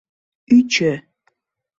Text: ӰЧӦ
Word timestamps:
ӰЧӦ 0.57 0.91